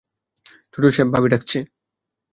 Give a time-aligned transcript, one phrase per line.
[0.73, 1.57] ছোট সাহেব, ভাবি ডাকছে।